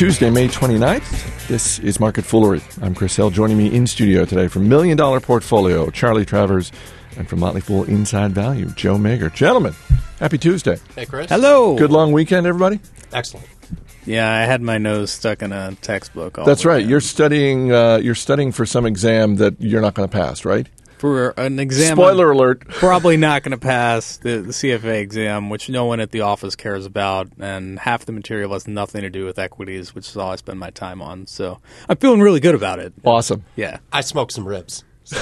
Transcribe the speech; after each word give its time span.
Tuesday, 0.00 0.30
May 0.30 0.48
29th. 0.48 1.46
This 1.46 1.78
is 1.80 2.00
Market 2.00 2.24
Foolery. 2.24 2.62
I'm 2.80 2.94
Chris 2.94 3.14
Hill. 3.16 3.28
Joining 3.28 3.58
me 3.58 3.66
in 3.66 3.86
studio 3.86 4.24
today 4.24 4.48
from 4.48 4.66
Million 4.66 4.96
Dollar 4.96 5.20
Portfolio, 5.20 5.90
Charlie 5.90 6.24
Travers, 6.24 6.72
and 7.18 7.28
from 7.28 7.40
Motley 7.40 7.60
Fool 7.60 7.84
Inside 7.84 8.32
Value, 8.32 8.64
Joe 8.70 8.96
Magyer. 8.96 9.30
Gentlemen, 9.34 9.74
happy 10.18 10.38
Tuesday. 10.38 10.78
Hey, 10.96 11.04
Chris. 11.04 11.28
Hello. 11.28 11.76
Good 11.76 11.90
long 11.90 12.12
weekend, 12.12 12.46
everybody? 12.46 12.80
Excellent. 13.12 13.46
Yeah, 14.06 14.32
I 14.32 14.46
had 14.46 14.62
my 14.62 14.78
nose 14.78 15.10
stuck 15.10 15.42
in 15.42 15.52
a 15.52 15.74
textbook. 15.82 16.38
All 16.38 16.46
That's 16.46 16.64
right. 16.64 16.82
You're 16.82 17.02
studying. 17.02 17.70
Uh, 17.70 17.98
you're 17.98 18.14
studying 18.14 18.52
for 18.52 18.64
some 18.64 18.86
exam 18.86 19.36
that 19.36 19.60
you're 19.60 19.82
not 19.82 19.92
going 19.92 20.08
to 20.08 20.16
pass, 20.16 20.46
right? 20.46 20.66
For 21.00 21.30
an 21.38 21.58
exam. 21.58 21.96
Spoiler 21.96 22.30
alert. 22.30 22.60
Probably 22.68 23.16
not 23.16 23.42
going 23.42 23.52
to 23.52 23.58
pass 23.58 24.18
the, 24.18 24.42
the 24.42 24.52
CFA 24.52 25.00
exam, 25.00 25.48
which 25.48 25.70
no 25.70 25.86
one 25.86 25.98
at 25.98 26.10
the 26.10 26.20
office 26.20 26.54
cares 26.54 26.84
about, 26.84 27.28
and 27.40 27.78
half 27.78 28.04
the 28.04 28.12
material 28.12 28.52
has 28.52 28.68
nothing 28.68 29.00
to 29.00 29.08
do 29.08 29.24
with 29.24 29.38
equities, 29.38 29.94
which 29.94 30.06
is 30.08 30.16
all 30.18 30.30
I 30.30 30.36
spend 30.36 30.58
my 30.58 30.68
time 30.68 31.00
on. 31.00 31.26
So 31.26 31.58
I'm 31.88 31.96
feeling 31.96 32.20
really 32.20 32.38
good 32.38 32.54
about 32.54 32.80
it. 32.80 32.92
Awesome. 33.02 33.44
Yeah. 33.56 33.78
I 33.90 34.02
smoked 34.02 34.32
some 34.32 34.46
ribs. 34.46 34.84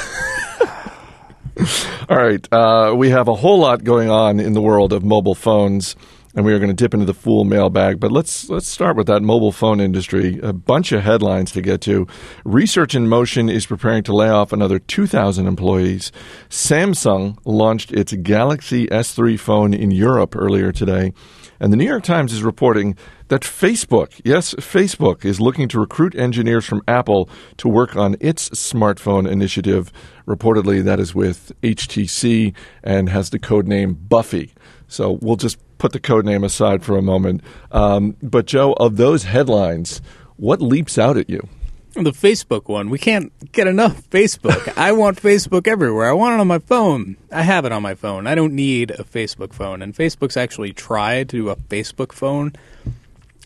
All 2.08 2.16
right. 2.16 2.46
Uh, 2.52 2.94
we 2.96 3.10
have 3.10 3.28
a 3.28 3.34
whole 3.34 3.60
lot 3.60 3.84
going 3.84 4.10
on 4.10 4.40
in 4.40 4.54
the 4.54 4.60
world 4.60 4.92
of 4.92 5.04
mobile 5.04 5.34
phones, 5.36 5.94
and 6.38 6.46
we 6.46 6.52
are 6.52 6.60
going 6.60 6.70
to 6.70 6.74
dip 6.74 6.94
into 6.94 7.04
the 7.04 7.12
fool 7.12 7.42
mailbag. 7.42 7.98
But 7.98 8.12
let's 8.12 8.48
let's 8.48 8.68
start 8.68 8.96
with 8.96 9.08
that 9.08 9.22
mobile 9.22 9.50
phone 9.50 9.80
industry. 9.80 10.38
A 10.40 10.52
bunch 10.52 10.92
of 10.92 11.02
headlines 11.02 11.50
to 11.50 11.60
get 11.60 11.80
to. 11.80 12.06
Research 12.44 12.94
in 12.94 13.08
Motion 13.08 13.48
is 13.48 13.66
preparing 13.66 14.04
to 14.04 14.14
lay 14.14 14.28
off 14.28 14.52
another 14.52 14.78
2,000 14.78 15.48
employees. 15.48 16.12
Samsung 16.48 17.38
launched 17.44 17.90
its 17.90 18.12
Galaxy 18.12 18.86
S3 18.86 19.36
phone 19.36 19.74
in 19.74 19.90
Europe 19.90 20.36
earlier 20.36 20.70
today. 20.70 21.12
And 21.58 21.72
the 21.72 21.76
New 21.76 21.88
York 21.88 22.04
Times 22.04 22.32
is 22.32 22.44
reporting 22.44 22.96
that 23.26 23.42
Facebook, 23.42 24.20
yes, 24.24 24.54
Facebook, 24.54 25.24
is 25.24 25.40
looking 25.40 25.66
to 25.68 25.80
recruit 25.80 26.14
engineers 26.14 26.64
from 26.64 26.82
Apple 26.86 27.28
to 27.56 27.68
work 27.68 27.96
on 27.96 28.14
its 28.20 28.48
smartphone 28.50 29.28
initiative. 29.28 29.92
Reportedly, 30.24 30.84
that 30.84 31.00
is 31.00 31.16
with 31.16 31.50
HTC 31.62 32.54
and 32.84 33.08
has 33.08 33.30
the 33.30 33.40
code 33.40 33.66
name 33.66 33.94
Buffy. 33.94 34.54
So 34.88 35.18
we'll 35.20 35.36
just 35.36 35.58
put 35.78 35.92
the 35.92 36.00
code 36.00 36.24
name 36.24 36.42
aside 36.42 36.82
for 36.82 36.96
a 36.96 37.02
moment. 37.02 37.42
Um, 37.70 38.16
but, 38.22 38.46
Joe, 38.46 38.72
of 38.74 38.96
those 38.96 39.24
headlines, 39.24 40.00
what 40.36 40.60
leaps 40.60 40.98
out 40.98 41.16
at 41.16 41.28
you? 41.28 41.46
The 41.94 42.12
Facebook 42.12 42.68
one. 42.68 42.90
We 42.90 42.98
can't 42.98 43.32
get 43.52 43.66
enough 43.66 44.08
Facebook. 44.10 44.72
I 44.76 44.92
want 44.92 45.20
Facebook 45.20 45.66
everywhere. 45.66 46.08
I 46.08 46.12
want 46.12 46.34
it 46.34 46.40
on 46.40 46.46
my 46.46 46.58
phone. 46.58 47.16
I 47.32 47.42
have 47.42 47.64
it 47.64 47.72
on 47.72 47.82
my 47.82 47.94
phone. 47.94 48.26
I 48.26 48.34
don't 48.34 48.54
need 48.54 48.90
a 48.92 49.04
Facebook 49.04 49.52
phone. 49.52 49.82
And 49.82 49.94
Facebook's 49.94 50.36
actually 50.36 50.72
tried 50.72 51.28
to 51.30 51.36
do 51.36 51.48
a 51.48 51.56
Facebook 51.56 52.12
phone. 52.12 52.52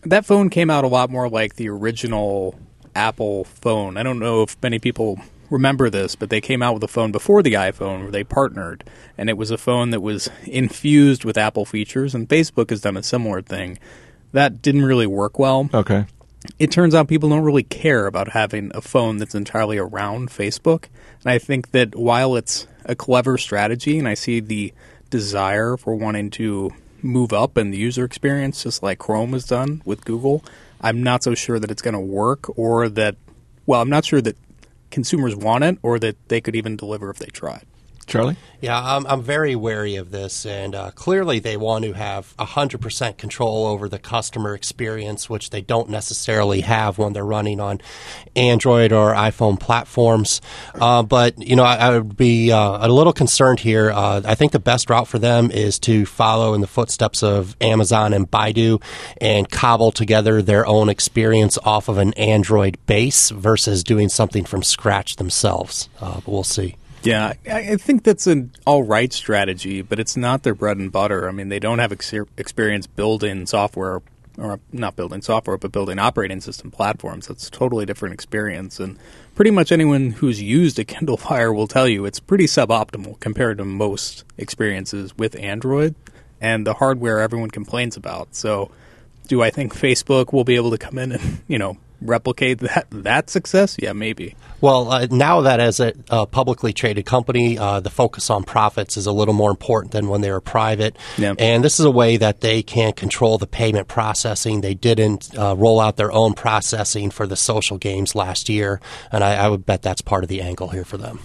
That 0.03 0.25
phone 0.25 0.49
came 0.49 0.69
out 0.69 0.83
a 0.83 0.87
lot 0.87 1.09
more 1.09 1.29
like 1.29 1.55
the 1.55 1.69
original 1.69 2.59
Apple 2.95 3.45
phone. 3.45 3.97
I 3.97 4.03
don't 4.03 4.19
know 4.19 4.43
if 4.43 4.61
many 4.61 4.77
people 4.79 5.19
remember 5.53 5.89
this, 5.89 6.15
but 6.15 6.29
they 6.29 6.41
came 6.41 6.61
out 6.61 6.73
with 6.73 6.83
a 6.83 6.87
phone 6.89 7.11
before 7.13 7.41
the 7.41 7.53
iPhone 7.53 8.01
where 8.01 8.11
they 8.11 8.23
partnered. 8.23 8.83
And 9.17 9.29
it 9.29 9.37
was 9.37 9.51
a 9.51 9.57
phone 9.57 9.91
that 9.91 10.01
was 10.01 10.29
infused 10.45 11.23
with 11.23 11.37
Apple 11.37 11.63
features. 11.65 12.13
And 12.13 12.27
Facebook 12.27 12.69
has 12.71 12.81
done 12.81 12.97
a 12.97 13.03
similar 13.03 13.41
thing. 13.41 13.79
That 14.33 14.61
didn't 14.61 14.83
really 14.85 15.07
work 15.07 15.37
well 15.39 15.69
Okay. 15.73 16.05
it 16.59 16.71
turns 16.71 16.93
out 16.95 17.07
people 17.07 17.29
don't 17.29 17.43
really 17.43 17.63
care 17.63 18.07
about 18.07 18.29
having 18.29 18.71
a 18.73 18.81
phone 18.81 19.17
that's 19.17 19.35
entirely 19.35 19.77
around 19.77 20.29
Facebook. 20.29 20.85
And 21.23 21.31
I 21.31 21.37
think 21.39 21.71
that 21.71 21.95
while 21.95 22.35
it's 22.35 22.67
a 22.85 22.95
clever 22.95 23.37
strategy, 23.37 23.97
and 23.99 24.07
I 24.07 24.15
see 24.15 24.39
the 24.41 24.73
desire 25.09 25.77
for 25.77 25.95
wanting 25.95 26.29
to 26.31 26.71
move 27.01 27.31
up 27.31 27.57
in 27.57 27.69
the 27.71 27.77
user 27.77 28.03
experience, 28.03 28.63
just 28.63 28.81
like 28.81 28.97
Chrome 28.97 29.33
has 29.33 29.45
done 29.45 29.81
with 29.85 30.03
Google, 30.03 30.43
I'm 30.81 31.03
not 31.03 31.23
so 31.23 31.35
sure 31.35 31.59
that 31.59 31.69
it's 31.71 31.81
going 31.81 31.93
to 31.93 31.99
work 31.99 32.57
or 32.57 32.89
that, 32.89 33.15
well, 33.67 33.81
I'm 33.81 33.89
not 33.89 34.03
sure 34.03 34.19
that 34.21 34.35
consumers 34.93 35.35
want 35.35 35.63
it 35.63 35.77
or 35.81 35.97
that 35.99 36.15
they 36.29 36.39
could 36.39 36.55
even 36.55 36.77
deliver 36.77 37.09
if 37.09 37.17
they 37.17 37.25
tried. 37.25 37.65
Charlie? 38.05 38.37
Yeah, 38.61 38.79
I'm, 38.81 39.05
I'm 39.07 39.21
very 39.21 39.57
wary 39.57 39.97
of 39.97 40.11
this, 40.11 40.45
and 40.45 40.73
uh, 40.73 40.91
clearly 40.91 41.39
they 41.39 41.57
want 41.57 41.83
to 41.83 41.91
have 41.91 42.33
100% 42.37 43.17
control 43.17 43.65
over 43.65 43.89
the 43.89 43.99
customer 43.99 44.55
experience, 44.55 45.29
which 45.29 45.49
they 45.49 45.59
don't 45.59 45.89
necessarily 45.89 46.61
have 46.61 46.97
when 46.97 47.11
they're 47.11 47.25
running 47.25 47.59
on 47.59 47.81
Android 48.37 48.93
or 48.93 49.13
iPhone 49.13 49.59
platforms. 49.59 50.39
Uh, 50.75 51.03
but, 51.03 51.37
you 51.45 51.57
know, 51.57 51.63
I, 51.63 51.75
I 51.75 51.97
would 51.97 52.15
be 52.15 52.53
uh, 52.53 52.87
a 52.87 52.89
little 52.89 53.11
concerned 53.11 53.59
here. 53.59 53.91
Uh, 53.91 54.21
I 54.23 54.35
think 54.35 54.53
the 54.53 54.59
best 54.59 54.89
route 54.89 55.09
for 55.09 55.19
them 55.19 55.51
is 55.51 55.77
to 55.79 56.05
follow 56.05 56.53
in 56.53 56.61
the 56.61 56.67
footsteps 56.67 57.21
of 57.21 57.57
Amazon 57.59 58.13
and 58.13 58.31
Baidu 58.31 58.81
and 59.19 59.49
cobble 59.51 59.91
together 59.91 60.41
their 60.41 60.65
own 60.65 60.87
experience 60.87 61.57
off 61.65 61.89
of 61.89 61.97
an 61.97 62.13
Android 62.13 62.77
base 62.85 63.29
versus 63.29 63.83
doing 63.83 64.07
something 64.07 64.45
from 64.45 64.63
scratch 64.63 65.17
themselves. 65.17 65.89
Uh, 65.99 66.15
but 66.15 66.27
we'll 66.29 66.43
see. 66.43 66.77
Yeah, 67.03 67.33
I 67.51 67.75
think 67.75 68.03
that's 68.03 68.27
an 68.27 68.51
all 68.65 68.83
right 68.83 69.11
strategy, 69.11 69.81
but 69.81 69.99
it's 69.99 70.15
not 70.15 70.43
their 70.43 70.55
bread 70.55 70.77
and 70.77 70.91
butter. 70.91 71.27
I 71.27 71.31
mean, 71.31 71.49
they 71.49 71.59
don't 71.59 71.79
have 71.79 71.91
ex- 71.91 72.13
experience 72.37 72.87
building 72.87 73.45
software, 73.45 74.01
or 74.37 74.59
not 74.71 74.95
building 74.95 75.21
software, 75.21 75.57
but 75.57 75.71
building 75.71 75.99
operating 75.99 76.39
system 76.39 76.71
platforms. 76.71 77.27
That's 77.27 77.49
a 77.49 77.51
totally 77.51 77.85
different 77.85 78.13
experience. 78.13 78.79
And 78.79 78.97
pretty 79.35 79.51
much 79.51 79.71
anyone 79.71 80.11
who's 80.11 80.41
used 80.41 80.79
a 80.79 80.83
Kindle 80.85 81.17
Fire 81.17 81.53
will 81.53 81.67
tell 81.67 81.87
you 81.87 82.05
it's 82.05 82.21
pretty 82.21 82.45
suboptimal 82.45 83.19
compared 83.19 83.57
to 83.57 83.65
most 83.65 84.23
experiences 84.37 85.17
with 85.17 85.35
Android 85.35 85.95
and 86.39 86.65
the 86.65 86.75
hardware 86.75 87.19
everyone 87.19 87.51
complains 87.51 87.97
about. 87.97 88.33
So, 88.35 88.71
do 89.27 89.41
I 89.41 89.49
think 89.49 89.73
Facebook 89.73 90.33
will 90.33 90.43
be 90.43 90.55
able 90.55 90.71
to 90.71 90.77
come 90.77 90.97
in 90.97 91.13
and, 91.13 91.41
you 91.47 91.57
know, 91.57 91.77
replicate 92.07 92.59
that 92.59 92.87
that 92.91 93.29
success? 93.29 93.75
Yeah, 93.79 93.93
maybe. 93.93 94.35
Well, 94.61 94.91
uh, 94.91 95.07
now 95.11 95.41
that 95.41 95.59
as 95.59 95.81
a 95.81 95.93
uh, 96.09 96.25
publicly 96.25 96.71
traded 96.71 97.05
company, 97.05 97.57
uh, 97.57 97.81
the 97.81 97.89
focus 97.89 98.29
on 98.29 98.43
profits 98.43 98.95
is 98.95 99.07
a 99.07 99.11
little 99.11 99.33
more 99.33 99.51
important 99.51 99.91
than 99.91 100.07
when 100.07 100.21
they 100.21 100.31
were 100.31 100.39
private. 100.39 100.95
Yeah. 101.17 101.33
And 101.37 101.63
this 101.63 101.79
is 101.81 101.85
a 101.85 101.91
way 101.91 102.15
that 102.17 102.39
they 102.39 102.63
can 102.63 102.93
control 102.93 103.37
the 103.37 103.47
payment 103.47 103.89
processing. 103.89 104.61
They 104.61 104.73
didn't 104.73 105.37
uh, 105.37 105.55
roll 105.57 105.81
out 105.81 105.97
their 105.97 106.13
own 106.13 106.33
processing 106.33 107.11
for 107.11 107.27
the 107.27 107.35
social 107.35 107.77
games 107.77 108.15
last 108.15 108.47
year, 108.47 108.79
and 109.11 109.21
I, 109.21 109.35
I 109.35 109.49
would 109.49 109.65
bet 109.65 109.81
that's 109.81 110.01
part 110.01 110.23
of 110.23 110.29
the 110.29 110.41
angle 110.41 110.69
here 110.69 110.85
for 110.85 110.97
them. 110.97 111.19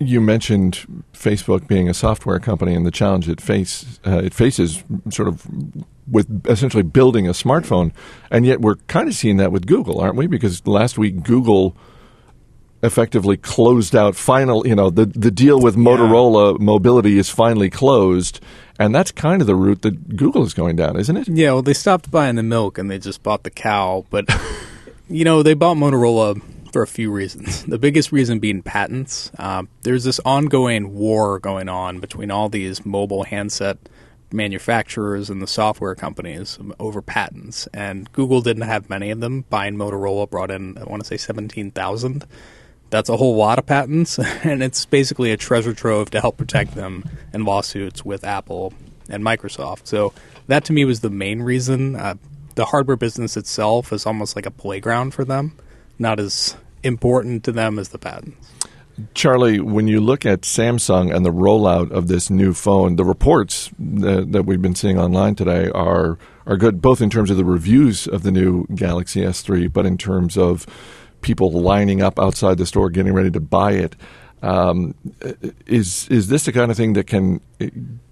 You 0.00 0.20
mentioned 0.20 1.04
Facebook 1.12 1.66
being 1.66 1.88
a 1.88 1.94
software 1.94 2.38
company 2.38 2.74
and 2.74 2.86
the 2.86 2.90
challenge 2.90 3.28
it 3.28 3.40
face 3.40 3.98
uh, 4.06 4.20
it 4.24 4.32
faces, 4.32 4.84
sort 5.10 5.28
of 5.28 5.46
with 6.10 6.46
essentially 6.46 6.82
building 6.82 7.26
a 7.26 7.32
smartphone, 7.32 7.92
and 8.30 8.46
yet 8.46 8.60
we're 8.60 8.76
kind 8.86 9.08
of 9.08 9.14
seeing 9.14 9.36
that 9.38 9.52
with 9.52 9.66
Google, 9.66 10.00
aren't 10.00 10.16
we? 10.16 10.26
Because 10.26 10.66
last 10.66 10.98
week 10.98 11.22
Google 11.22 11.76
effectively 12.82 13.36
closed 13.36 13.96
out 13.96 14.14
final. 14.14 14.66
You 14.66 14.76
know, 14.76 14.90
the 14.90 15.06
the 15.06 15.30
deal 15.30 15.60
with 15.60 15.76
Motorola 15.76 16.58
Mobility 16.60 17.18
is 17.18 17.28
finally 17.28 17.68
closed, 17.68 18.40
and 18.78 18.94
that's 18.94 19.10
kind 19.10 19.40
of 19.40 19.46
the 19.46 19.56
route 19.56 19.82
that 19.82 20.16
Google 20.16 20.44
is 20.44 20.54
going 20.54 20.76
down, 20.76 20.96
isn't 20.96 21.16
it? 21.16 21.28
Yeah, 21.28 21.52
well, 21.52 21.62
they 21.62 21.74
stopped 21.74 22.10
buying 22.10 22.36
the 22.36 22.44
milk 22.44 22.78
and 22.78 22.90
they 22.90 22.98
just 22.98 23.22
bought 23.22 23.42
the 23.42 23.50
cow. 23.50 24.06
But, 24.08 24.28
you 25.08 25.24
know, 25.24 25.42
they 25.42 25.54
bought 25.54 25.76
Motorola 25.76 26.40
for 26.72 26.82
a 26.82 26.86
few 26.86 27.10
reasons. 27.10 27.64
The 27.64 27.78
biggest 27.78 28.12
reason 28.12 28.38
being 28.38 28.62
patents. 28.62 29.30
Uh, 29.38 29.64
there's 29.82 30.04
this 30.04 30.20
ongoing 30.24 30.94
war 30.94 31.38
going 31.38 31.68
on 31.68 32.00
between 32.00 32.30
all 32.30 32.48
these 32.48 32.84
mobile 32.84 33.24
handset 33.24 33.78
manufacturers 34.32 35.30
and 35.30 35.40
the 35.40 35.46
software 35.46 35.94
companies 35.94 36.58
over 36.78 37.00
patents. 37.00 37.66
And 37.72 38.10
Google 38.12 38.40
didn't 38.42 38.62
have 38.62 38.90
many 38.90 39.10
of 39.10 39.20
them. 39.20 39.42
Buying 39.48 39.76
Motorola 39.76 40.28
brought 40.28 40.50
in, 40.50 40.76
I 40.78 40.84
want 40.84 41.02
to 41.02 41.08
say, 41.08 41.16
17,000. 41.16 42.26
That's 42.90 43.08
a 43.08 43.16
whole 43.16 43.36
lot 43.36 43.58
of 43.58 43.66
patents, 43.66 44.18
and 44.42 44.62
it's 44.62 44.86
basically 44.86 45.30
a 45.30 45.36
treasure 45.36 45.74
trove 45.74 46.10
to 46.10 46.20
help 46.20 46.38
protect 46.38 46.74
them 46.74 47.04
in 47.34 47.44
lawsuits 47.44 48.04
with 48.04 48.24
Apple 48.24 48.72
and 49.10 49.22
Microsoft. 49.22 49.86
So 49.86 50.14
that 50.46 50.64
to 50.66 50.72
me 50.72 50.84
was 50.84 51.00
the 51.00 51.10
main 51.10 51.42
reason. 51.42 51.96
Uh, 51.96 52.14
the 52.54 52.66
hardware 52.66 52.96
business 52.96 53.36
itself 53.36 53.92
is 53.92 54.06
almost 54.06 54.36
like 54.36 54.46
a 54.46 54.50
playground 54.50 55.12
for 55.14 55.24
them, 55.24 55.56
not 55.98 56.20
as 56.20 56.56
important 56.82 57.44
to 57.44 57.52
them 57.52 57.78
as 57.78 57.88
the 57.88 57.98
patents. 57.98 58.52
Charlie, 59.14 59.60
when 59.60 59.86
you 59.86 60.00
look 60.00 60.26
at 60.26 60.40
Samsung 60.40 61.14
and 61.14 61.24
the 61.24 61.32
rollout 61.32 61.90
of 61.92 62.08
this 62.08 62.30
new 62.30 62.52
phone, 62.52 62.96
the 62.96 63.04
reports 63.04 63.70
that, 63.78 64.32
that 64.32 64.42
we've 64.44 64.60
been 64.60 64.74
seeing 64.74 64.98
online 64.98 65.34
today 65.34 65.70
are 65.70 66.18
are 66.46 66.56
good, 66.56 66.80
both 66.80 67.02
in 67.02 67.10
terms 67.10 67.30
of 67.30 67.36
the 67.36 67.44
reviews 67.44 68.06
of 68.06 68.22
the 68.22 68.32
new 68.32 68.66
Galaxy 68.74 69.20
S3, 69.20 69.70
but 69.70 69.84
in 69.84 69.98
terms 69.98 70.38
of 70.38 70.66
people 71.20 71.52
lining 71.52 72.00
up 72.02 72.18
outside 72.18 72.56
the 72.56 72.66
store 72.66 72.88
getting 72.90 73.12
ready 73.12 73.30
to 73.30 73.40
buy 73.40 73.72
it. 73.72 73.94
Um, 74.42 74.94
is 75.66 76.08
is 76.08 76.28
this 76.28 76.44
the 76.44 76.52
kind 76.52 76.70
of 76.70 76.76
thing 76.76 76.94
that 76.94 77.06
can 77.06 77.40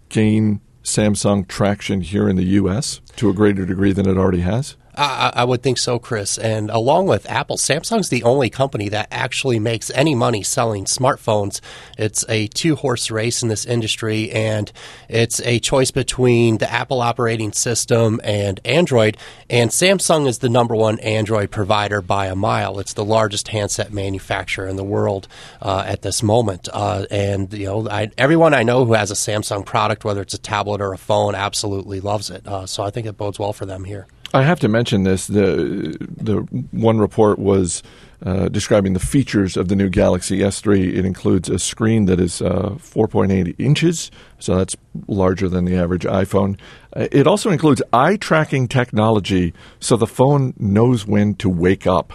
gain 0.09 0.61
Samsung 0.83 1.49
traction 1.49 2.01
here 2.01 2.29
in 2.29 2.37
the 2.37 2.45
U.S. 2.45 3.01
to 3.17 3.31
a 3.31 3.33
greater 3.33 3.65
degree 3.65 3.93
than 3.93 4.09
it 4.09 4.17
already 4.17 4.41
has? 4.41 4.77
I, 4.97 5.33
I 5.37 5.45
would 5.45 5.63
think 5.63 5.79
so, 5.79 5.99
Chris. 5.99 6.39
And 6.39 6.71
along 6.71 7.07
with 7.07 7.29
Apple, 7.29 7.57
Samsung's 7.57 8.09
the 8.09 8.23
only 8.23 8.51
company 8.51 8.89
that 8.89 9.09
actually 9.11 9.59
makes 9.59 9.91
any 9.91 10.15
money 10.15 10.43
selling 10.43 10.85
smartphones. 10.85 11.61
It's 11.99 12.25
a 12.29 12.47
two 12.49 12.77
horse 12.77 13.11
race 13.11 13.43
in 13.43 13.49
this 13.49 13.67
industry, 13.67 14.31
and 14.31 14.71
it's 15.09 15.41
a 15.41 15.59
choice 15.59 15.91
between 15.91 16.59
the 16.59 16.71
Apple 16.71 17.01
operating 17.01 17.53
system 17.53 18.21
and 18.25 18.61
Android. 18.65 19.17
And 19.51 19.71
Samsung 19.71 20.27
is 20.27 20.39
the 20.39 20.49
number 20.49 20.75
one 20.75 20.99
Android 21.01 21.51
provider 21.51 22.01
by 22.01 22.27
a 22.27 22.37
mile. 22.37 22.79
It's 22.79 22.95
the 22.95 23.05
largest 23.05 23.49
handset 23.49 23.93
manufacturer 23.93 24.67
in 24.67 24.77
the 24.77 24.85
world 24.85 25.29
uh, 25.61 25.85
at 25.87 26.03
this 26.03 26.23
moment. 26.23 26.69
Uh, 26.73 27.07
and 27.11 27.53
you 27.53 27.67
know, 27.67 27.89
I, 27.89 28.11
everyone 28.17 28.55
I 28.55 28.63
know 28.63 28.85
who 28.85 28.95
has 28.95 29.11
a 29.11 29.15
Samsung 29.15 29.65
product, 29.65 30.05
whether 30.05 30.23
it's 30.23 30.35
a 30.35 30.39
tablet 30.39 30.81
or 30.81 30.93
a 30.93 30.99
phone, 30.99 31.35
absolutely 31.35 32.01
loves 32.01 32.31
it. 32.31 32.47
Uh, 32.47 32.67
so 32.67 32.83
I 32.83 32.91
think 32.91 33.07
it 33.07 33.17
bodes 33.17 33.39
well 33.39 33.53
for 33.53 33.67
them 33.67 33.85
here. 33.85 34.07
I 34.37 34.43
have 34.43 34.61
to 34.61 34.69
mention 34.69 35.05
this. 35.05 35.27
The 35.27 35.97
the 36.17 36.37
one 36.71 36.99
report 36.99 37.39
was 37.39 37.83
uh, 38.25 38.49
describing 38.49 38.93
the 38.93 39.01
features 39.01 39.57
of 39.57 39.69
the 39.69 39.77
new 39.77 39.89
Galaxy 39.89 40.41
S3. 40.41 40.95
It 40.95 41.05
includes 41.05 41.49
a 41.49 41.59
screen 41.59 42.07
that 42.07 42.21
is 42.21 42.43
uh, 42.43 42.71
4.8 42.79 43.55
inches, 43.59 44.11
so 44.39 44.57
that's 44.57 44.77
larger 45.07 45.49
than 45.49 45.65
the 45.65 45.77
average 45.77 46.05
iPhone. 46.05 46.59
Uh, 46.95 47.09
it 47.13 47.27
also 47.27 47.51
includes 47.51 47.83
eye 47.93 48.17
tracking 48.17 48.69
technology, 48.69 49.55
so 49.81 49.97
the 49.97 50.07
phone 50.07 50.55
knows 50.59 51.07
when 51.07 51.35
to 51.37 51.49
wake 51.49 51.87
up. 51.87 52.13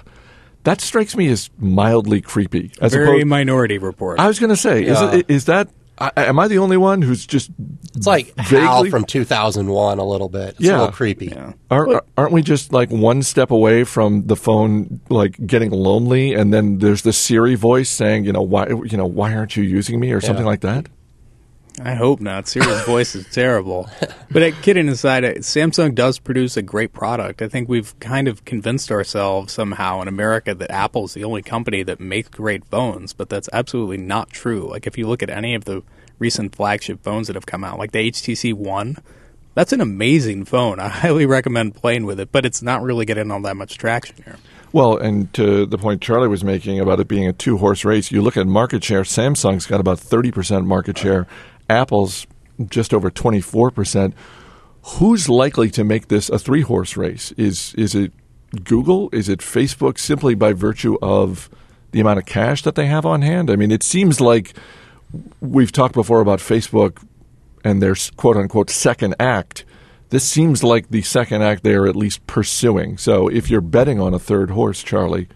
That 0.64 0.80
strikes 0.80 1.16
me 1.16 1.28
as 1.30 1.50
mildly 1.58 2.22
creepy. 2.22 2.72
As 2.80 2.94
Very 2.94 3.06
opposed, 3.22 3.28
minority 3.28 3.80
report. 3.80 4.20
I 4.20 4.28
was 4.28 4.40
going 4.40 4.52
to 4.52 4.56
say, 4.56 4.84
is, 4.84 5.00
Yeah. 5.02 5.16
it, 5.16 5.26
is 5.28 5.46
that? 5.46 5.70
I, 6.02 6.12
am 6.26 6.40
I 6.40 6.48
the 6.48 6.58
only 6.58 6.78
one 6.78 7.02
who's 7.02 7.26
just 7.26 7.52
It's 7.96 8.08
like 8.08 8.34
Hal 8.38 8.78
vaguely- 8.84 8.90
from 8.90 9.06
2001 9.06 10.00
a 10.00 10.04
little 10.04 10.30
bit. 10.30 10.50
It's 10.52 10.62
Yeah. 10.62 10.72
a 10.72 10.80
little 10.80 10.92
creepy. 10.92 11.28
yeah. 11.28 11.54
Aren't, 11.70 12.04
aren't 12.18 12.32
we 12.34 12.42
just 12.42 12.74
like 12.74 12.90
one 12.90 13.22
step 13.24 13.52
away 13.52 13.84
from 13.84 14.26
the 14.28 14.36
phone 14.36 15.02
like 15.10 15.36
getting 15.46 15.72
lonely, 15.72 16.34
and 16.34 16.54
then 16.54 16.80
there's 16.80 17.04
the 17.04 17.14
Siri 17.14 17.56
voice 17.56 17.90
saying, 17.90 18.26
you 18.26 18.34
know, 18.34 18.42
why, 18.42 18.68
you 18.68 18.98
know, 18.98 19.06
why 19.06 19.34
aren't 19.36 19.56
you 19.56 19.64
using 19.64 20.00
me, 20.00 20.12
or 20.12 20.22
something 20.22 20.46
Yeah. 20.46 20.50
like 20.52 20.62
that? 20.62 20.88
I 21.80 21.94
hope 21.94 22.20
not. 22.20 22.48
Siri's 22.48 22.82
voice 22.86 23.16
is 23.16 23.26
terrible. 23.28 23.90
But 24.30 24.44
uh, 24.44 24.52
kidding 24.62 24.90
aside, 24.90 25.24
uh, 25.24 25.34
Samsung 25.36 25.96
does 25.96 26.20
produce 26.20 26.58
a 26.58 26.62
great 26.62 26.94
product. 26.94 27.42
I 27.42 27.48
think 27.48 27.70
we've 27.70 27.98
kind 28.00 28.28
of 28.28 28.44
convinced 28.46 28.92
ourselves 28.92 29.54
somehow 29.54 30.02
in 30.02 30.08
America 30.08 30.54
that 30.54 30.72
Apple's 30.72 31.14
the 31.14 31.24
only 31.24 31.42
company 31.42 31.84
that 31.84 32.00
makes 32.00 32.30
great 32.30 32.66
phones, 32.66 33.14
but 33.14 33.30
that's 33.30 33.50
absolutely 33.54 33.98
not 33.98 34.30
true. 34.30 34.70
Like 34.70 34.86
if 34.86 34.98
you 34.98 35.08
look 35.08 35.24
at 35.24 35.30
any 35.30 35.56
of 35.56 35.66
the 35.66 35.84
recent 36.20 36.56
flagship 36.56 37.02
phones 37.04 37.28
that 37.28 37.36
have 37.36 37.46
come 37.46 37.64
out, 37.64 37.80
like 37.80 37.92
the 37.92 38.12
HTC 38.12 38.54
One, 38.54 38.98
that's 39.54 39.74
an 39.74 39.82
amazing 39.82 40.46
phone. 40.46 40.80
I 40.80 40.88
highly 40.90 41.26
recommend 41.26 41.76
playing 41.76 42.06
with 42.06 42.20
it, 42.20 42.32
but 42.32 42.46
it's 42.46 42.62
not 42.62 42.82
really 42.82 43.06
getting 43.06 43.32
all 43.32 43.42
that 43.42 43.56
much 43.56 43.78
traction 43.78 44.18
here. 44.24 44.38
Well, 44.74 44.98
and 44.98 45.34
to 45.34 45.66
the 45.66 45.78
point 45.78 46.02
Charlie 46.02 46.30
was 46.30 46.46
making 46.46 46.80
about 46.80 47.00
it 47.02 47.08
being 47.08 47.28
a 47.28 47.34
two 47.34 47.58
horse 47.58 47.84
race, 47.84 48.10
you 48.12 48.22
look 48.22 48.38
at 48.38 48.48
market 48.48 48.84
share. 48.84 49.02
Samsung's 49.02 49.66
got 49.66 49.82
about 49.82 50.00
thirty 50.00 50.32
percent 50.32 50.66
market 50.66 50.98
share. 50.98 51.28
Apple's 51.72 52.28
just 52.68 52.94
over 52.94 53.10
twenty 53.10 53.42
four 53.42 53.72
percent. 53.72 54.14
Who's 54.84 55.30
likely 55.30 55.70
to 55.72 55.84
make 55.84 56.08
this 56.10 56.30
a 56.30 56.38
three 56.38 56.62
horse 56.62 56.98
race? 56.98 57.32
Is 57.38 57.74
is 57.76 57.96
it 57.96 58.12
Google? 58.64 59.10
Is 59.14 59.30
it 59.30 59.40
Facebook? 59.40 59.98
Simply 59.98 60.36
by 60.36 60.54
virtue 60.54 60.98
of 61.02 61.50
the 61.92 62.00
amount 62.00 62.20
of 62.20 62.26
cash 62.26 62.62
that 62.64 62.76
they 62.76 62.88
have 62.88 63.06
on 63.06 63.22
hand. 63.22 63.50
I 63.50 63.56
mean, 63.56 63.72
it 63.72 63.84
seems 63.84 64.20
like 64.20 64.54
we've 65.40 65.72
talked 65.72 65.94
before 65.94 66.22
about 66.22 66.40
Facebook 66.40 67.04
and 67.64 67.82
their 67.82 67.96
quote 68.16 68.38
unquote 68.38 68.70
second 68.70 69.16
act. 69.20 69.66
This 70.10 70.24
seems 70.28 70.64
like 70.64 70.90
the 70.90 71.04
second 71.04 71.42
act 71.42 71.64
they're 71.64 71.88
at 71.88 71.96
least 71.96 72.26
pursuing. 72.28 72.98
So 72.98 73.30
if 73.30 73.50
you're 73.50 73.62
betting 73.62 74.00
on 74.02 74.14
a 74.14 74.20
third 74.20 74.52
horse, 74.52 74.84
Charlie, 74.84 75.28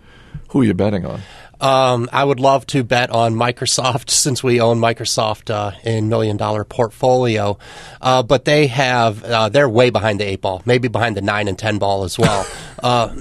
who 0.50 0.62
are 0.62 0.66
you 0.66 0.74
betting 0.74 1.06
on? 1.06 1.22
Um, 1.60 2.10
I 2.12 2.24
would 2.24 2.40
love 2.40 2.66
to 2.68 2.84
bet 2.84 3.10
on 3.10 3.36
Microsoft 3.36 4.10
since 4.25 4.44
we 4.44 4.60
own 4.62 4.80
Microsoft 4.80 5.54
uh, 5.54 5.72
in 5.84 6.10
million 6.10 6.38
dollar 6.38 6.63
portfolio, 6.63 7.57
uh, 8.02 8.24
but 8.24 8.46
they 8.46 8.68
have 8.68 9.24
uh, 9.24 9.50
they're 9.50 9.69
way 9.69 9.90
behind 9.90 10.19
the 10.19 10.25
eight 10.25 10.42
ball, 10.42 10.62
maybe 10.66 10.88
behind 10.88 11.16
the 11.16 11.22
nine 11.22 11.48
and 11.48 11.57
ten 11.57 11.78
ball 11.78 12.04
as 12.04 12.18
well. 12.18 12.46
uh, 12.84 13.16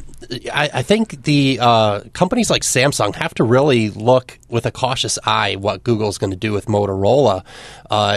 I, 0.52 0.70
I 0.74 0.82
think 0.82 1.22
the 1.24 1.58
uh, 1.60 2.00
companies 2.12 2.50
like 2.50 2.62
Samsung 2.62 3.14
have 3.16 3.34
to 3.34 3.44
really 3.44 3.90
look 3.90 4.38
with 4.48 4.66
a 4.66 4.70
cautious 4.70 5.18
eye 5.24 5.56
what 5.56 5.84
Google's 5.84 6.18
going 6.18 6.30
to 6.30 6.36
do 6.36 6.52
with 6.52 6.66
Motorola, 6.66 7.44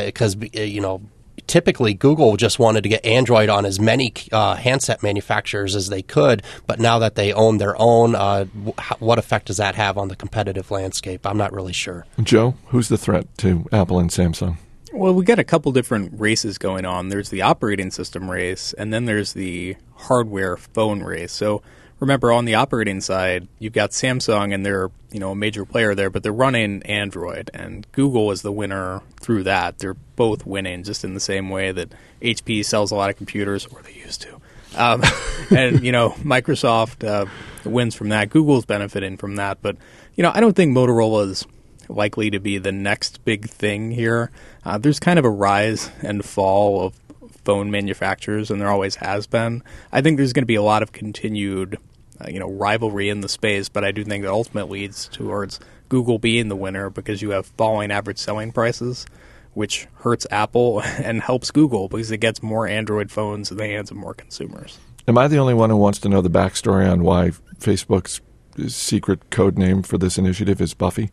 because 0.05 0.35
you 0.53 0.81
know 0.81 1.01
typically 1.45 1.93
Google 1.93 2.35
just 2.37 2.59
wanted 2.59 2.81
to 2.83 2.89
get 2.89 3.05
Android 3.05 3.49
on 3.49 3.65
as 3.65 3.79
many 3.79 4.13
uh, 4.31 4.55
handset 4.55 5.03
manufacturers 5.03 5.75
as 5.75 5.89
they 5.89 6.01
could, 6.01 6.41
but 6.65 6.79
now 6.79 6.99
that 6.99 7.15
they 7.15 7.31
own 7.33 7.57
their 7.57 7.75
own, 7.79 8.15
uh, 8.15 8.45
w- 8.45 8.73
h- 8.79 8.99
what 8.99 9.19
effect 9.19 9.47
does 9.47 9.57
that 9.57 9.75
have 9.75 9.97
on 9.97 10.07
the 10.07 10.15
competitive 10.15 10.71
landscape? 10.71 11.25
I'm 11.25 11.37
not 11.37 11.53
really 11.53 11.73
sure. 11.73 12.05
Joe, 12.21 12.55
who's 12.67 12.87
the 12.89 12.97
threat 12.97 13.25
to 13.39 13.67
Apple 13.71 13.99
and 13.99 14.09
Samsung? 14.09 14.57
Well, 14.93 15.13
we 15.13 15.25
got 15.25 15.37
a 15.37 15.43
couple 15.43 15.71
different 15.73 16.19
races 16.19 16.57
going 16.57 16.85
on. 16.85 17.09
There's 17.09 17.29
the 17.29 17.41
operating 17.41 17.91
system 17.91 18.31
race, 18.31 18.73
and 18.73 18.91
then 18.93 19.05
there's 19.05 19.33
the 19.33 19.75
hardware 19.95 20.57
phone 20.57 21.03
race. 21.03 21.33
So 21.33 21.61
remember, 21.99 22.31
on 22.31 22.45
the 22.45 22.55
operating 22.55 23.01
side, 23.01 23.47
you've 23.59 23.73
got 23.73 23.91
Samsung, 23.91 24.53
and 24.53 24.65
they're 24.65 24.89
you 25.11 25.19
know 25.19 25.31
a 25.31 25.35
major 25.35 25.65
player 25.65 25.95
there, 25.95 26.09
but 26.09 26.23
they're 26.23 26.31
running 26.31 26.83
Android, 26.83 27.49
and 27.53 27.89
Google 27.91 28.31
is 28.31 28.41
the 28.41 28.51
winner 28.51 29.01
through 29.19 29.43
that. 29.43 29.79
They're 29.79 29.95
both 30.15 30.45
winning, 30.45 30.83
just 30.83 31.03
in 31.03 31.13
the 31.13 31.19
same 31.19 31.49
way 31.49 31.71
that 31.71 31.91
HP 32.21 32.63
sells 32.65 32.91
a 32.91 32.95
lot 32.95 33.09
of 33.09 33.17
computers, 33.17 33.65
or 33.65 33.81
they 33.81 33.93
used 33.93 34.21
to. 34.23 34.39
Um, 34.75 35.03
and 35.55 35.83
you 35.83 35.91
know, 35.91 36.11
Microsoft 36.19 37.07
uh, 37.07 37.25
wins 37.65 37.95
from 37.95 38.09
that. 38.09 38.29
Google's 38.29 38.65
benefiting 38.65 39.17
from 39.17 39.35
that, 39.35 39.61
but 39.61 39.77
you 40.15 40.23
know, 40.23 40.31
I 40.33 40.39
don't 40.39 40.55
think 40.55 40.75
Motorola's 40.75 41.45
likely 41.89 42.29
to 42.31 42.39
be 42.39 42.57
the 42.57 42.71
next 42.71 43.23
big 43.23 43.49
thing 43.49 43.91
here. 43.91 44.31
Uh, 44.65 44.77
there's 44.77 44.99
kind 44.99 45.17
of 45.17 45.25
a 45.25 45.29
rise 45.29 45.89
and 46.01 46.23
fall 46.23 46.85
of 46.85 47.06
phone 47.47 47.71
manufacturers, 47.71 48.51
and 48.51 48.59
there 48.59 48.67
always 48.67 48.95
has 48.95 49.25
been. 49.25 49.63
I 49.93 50.01
think 50.01 50.17
there's 50.17 50.33
going 50.33 50.41
to 50.41 50.47
be 50.47 50.55
a 50.55 50.61
lot 50.61 50.83
of 50.83 50.91
continued, 50.91 51.77
uh, 52.19 52.27
you 52.29 52.41
know, 52.41 52.51
rivalry 52.51 53.07
in 53.07 53.21
the 53.21 53.29
space, 53.29 53.69
but 53.69 53.85
I 53.85 53.93
do 53.93 54.03
think 54.03 54.25
that 54.25 54.31
ultimately 54.31 54.81
leads 54.81 55.07
towards 55.07 55.61
Google 55.87 56.19
being 56.19 56.49
the 56.49 56.57
winner 56.57 56.89
because 56.89 57.21
you 57.21 57.29
have 57.29 57.45
falling 57.45 57.89
average 57.89 58.17
selling 58.17 58.51
prices, 58.51 59.05
which 59.53 59.87
hurts 59.99 60.27
Apple 60.29 60.81
and 60.85 61.21
helps 61.21 61.49
Google 61.49 61.87
because 61.87 62.11
it 62.11 62.17
gets 62.17 62.43
more 62.43 62.67
Android 62.67 63.11
phones 63.11 63.49
in 63.49 63.55
the 63.55 63.65
hands 63.65 63.91
of 63.91 63.95
more 63.95 64.13
consumers. 64.13 64.77
Am 65.07 65.17
I 65.17 65.29
the 65.29 65.37
only 65.37 65.53
one 65.53 65.69
who 65.69 65.77
wants 65.77 65.99
to 65.99 66.09
know 66.09 66.19
the 66.19 66.29
backstory 66.29 66.91
on 66.91 67.01
why 67.01 67.31
Facebook's 67.59 68.19
secret 68.67 69.29
code 69.29 69.57
name 69.57 69.83
for 69.83 69.97
this 69.97 70.17
initiative 70.17 70.59
is 70.59 70.73
Buffy? 70.73 71.11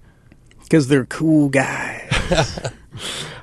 Because 0.64 0.88
they're 0.88 1.06
cool 1.06 1.48
guys. 1.48 2.72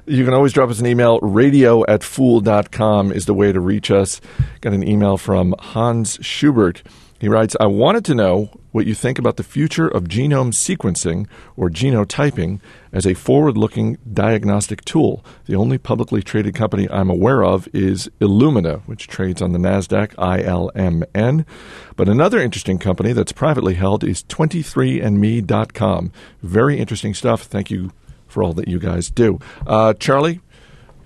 You 0.05 0.25
can 0.25 0.33
always 0.33 0.53
drop 0.53 0.69
us 0.69 0.79
an 0.79 0.87
email. 0.87 1.19
Radio 1.19 1.85
at 1.85 2.03
fool.com 2.03 3.11
is 3.11 3.25
the 3.25 3.33
way 3.33 3.51
to 3.51 3.59
reach 3.59 3.91
us. 3.91 4.19
Got 4.61 4.73
an 4.73 4.87
email 4.87 5.17
from 5.17 5.53
Hans 5.59 6.17
Schubert. 6.21 6.81
He 7.19 7.29
writes, 7.29 7.55
I 7.59 7.67
wanted 7.67 8.03
to 8.05 8.15
know 8.15 8.49
what 8.71 8.87
you 8.87 8.95
think 8.95 9.19
about 9.19 9.37
the 9.37 9.43
future 9.43 9.87
of 9.87 10.05
genome 10.05 10.51
sequencing 10.51 11.27
or 11.55 11.69
genotyping 11.69 12.61
as 12.91 13.05
a 13.05 13.13
forward 13.13 13.55
looking 13.57 13.99
diagnostic 14.11 14.83
tool. 14.85 15.23
The 15.45 15.55
only 15.55 15.77
publicly 15.77 16.23
traded 16.23 16.55
company 16.55 16.89
I'm 16.89 17.11
aware 17.11 17.43
of 17.43 17.67
is 17.73 18.09
Illumina, 18.19 18.81
which 18.87 19.07
trades 19.07 19.39
on 19.39 19.51
the 19.51 19.59
NASDAQ 19.59 20.15
ILMN. 20.15 21.45
But 21.95 22.09
another 22.09 22.39
interesting 22.39 22.79
company 22.79 23.13
that's 23.13 23.33
privately 23.33 23.75
held 23.75 24.03
is 24.03 24.23
23andme.com. 24.23 26.11
Very 26.41 26.79
interesting 26.79 27.13
stuff. 27.13 27.43
Thank 27.43 27.69
you 27.69 27.91
for 28.31 28.43
all 28.43 28.53
that 28.53 28.67
you 28.67 28.79
guys 28.79 29.09
do. 29.09 29.39
Uh, 29.67 29.93
Charlie, 29.93 30.39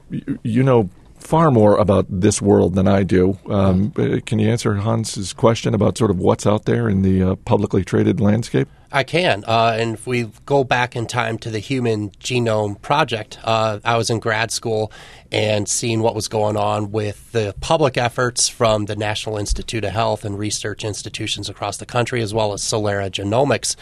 you, 0.09 0.39
you 0.43 0.63
know 0.63 0.89
far 1.25 1.49
more 1.49 1.77
about 1.77 2.05
this 2.07 2.41
world 2.41 2.75
than 2.75 2.87
I 2.87 3.03
do. 3.03 3.37
Um, 3.49 3.91
uh, 3.97 4.19
can 4.25 4.37
you 4.39 4.49
answer 4.49 4.75
Hans's 4.75 5.33
question 5.33 5.73
about 5.73 5.97
sort 5.97 6.11
of 6.11 6.19
what's 6.19 6.45
out 6.45 6.65
there 6.65 6.87
in 6.87 7.01
the 7.01 7.23
uh, 7.23 7.35
publicly 7.35 7.83
traded 7.83 8.19
landscape? 8.19 8.67
I 8.91 9.03
can. 9.03 9.43
Uh, 9.45 9.75
and 9.77 9.95
if 9.95 10.07
we 10.07 10.29
go 10.45 10.63
back 10.63 10.95
in 10.95 11.07
time 11.07 11.37
to 11.39 11.49
the 11.49 11.59
Human 11.59 12.11
Genome 12.11 12.81
Project, 12.81 13.39
uh, 13.43 13.79
I 13.83 13.97
was 13.97 14.09
in 14.09 14.19
grad 14.19 14.51
school 14.51 14.91
and 15.31 15.67
seeing 15.67 16.01
what 16.01 16.15
was 16.15 16.27
going 16.27 16.57
on 16.57 16.91
with 16.91 17.31
the 17.31 17.55
public 17.59 17.97
efforts 17.97 18.47
from 18.47 18.85
the 18.85 18.95
National 18.95 19.37
Institute 19.37 19.83
of 19.83 19.91
Health 19.91 20.23
and 20.23 20.37
research 20.37 20.83
institutions 20.83 21.49
across 21.49 21.77
the 21.77 21.85
country, 21.85 22.21
as 22.21 22.33
well 22.33 22.53
as 22.53 22.61
Celera 22.61 23.09
Genomics, 23.09 23.75